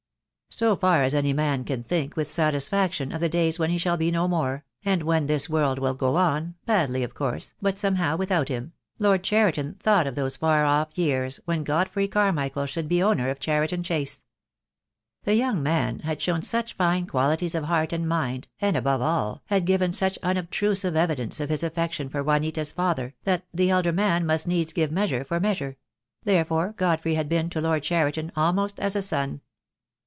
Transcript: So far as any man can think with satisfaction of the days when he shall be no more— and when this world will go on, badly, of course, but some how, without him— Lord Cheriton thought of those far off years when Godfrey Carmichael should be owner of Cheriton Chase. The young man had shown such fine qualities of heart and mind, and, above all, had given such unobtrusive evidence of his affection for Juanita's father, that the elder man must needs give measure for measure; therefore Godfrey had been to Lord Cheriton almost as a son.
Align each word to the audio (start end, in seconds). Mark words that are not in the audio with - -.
So 0.53 0.75
far 0.75 1.01
as 1.01 1.15
any 1.15 1.31
man 1.33 1.63
can 1.63 1.81
think 1.83 2.15
with 2.15 2.29
satisfaction 2.29 3.11
of 3.13 3.21
the 3.21 3.29
days 3.29 3.57
when 3.57 3.69
he 3.71 3.79
shall 3.79 3.95
be 3.97 4.11
no 4.11 4.27
more— 4.27 4.65
and 4.85 5.01
when 5.01 5.25
this 5.25 5.49
world 5.49 5.79
will 5.79 5.95
go 5.95 6.17
on, 6.17 6.55
badly, 6.65 7.03
of 7.03 7.13
course, 7.15 7.53
but 7.61 7.79
some 7.79 7.95
how, 7.95 8.15
without 8.17 8.49
him— 8.49 8.73
Lord 8.99 9.23
Cheriton 9.23 9.75
thought 9.79 10.05
of 10.05 10.13
those 10.13 10.37
far 10.37 10.65
off 10.65 10.95
years 10.97 11.39
when 11.45 11.63
Godfrey 11.63 12.07
Carmichael 12.07 12.65
should 12.67 12.89
be 12.89 13.01
owner 13.01 13.29
of 13.29 13.39
Cheriton 13.39 13.81
Chase. 13.81 14.23
The 15.23 15.33
young 15.35 15.63
man 15.63 15.99
had 15.99 16.21
shown 16.21 16.41
such 16.43 16.73
fine 16.75 17.07
qualities 17.07 17.55
of 17.55 17.63
heart 17.63 17.91
and 17.93 18.07
mind, 18.07 18.47
and, 18.59 18.75
above 18.75 19.01
all, 19.01 19.41
had 19.47 19.65
given 19.65 19.93
such 19.93 20.19
unobtrusive 20.21 20.95
evidence 20.97 21.39
of 21.39 21.49
his 21.49 21.63
affection 21.63 22.09
for 22.09 22.23
Juanita's 22.23 22.73
father, 22.73 23.15
that 23.23 23.45
the 23.53 23.71
elder 23.71 23.93
man 23.93 24.25
must 24.27 24.47
needs 24.47 24.73
give 24.73 24.91
measure 24.91 25.23
for 25.23 25.39
measure; 25.39 25.77
therefore 26.23 26.73
Godfrey 26.77 27.15
had 27.15 27.29
been 27.29 27.49
to 27.51 27.61
Lord 27.61 27.81
Cheriton 27.83 28.31
almost 28.35 28.79
as 28.79 28.95
a 28.95 29.01
son. 29.01 29.41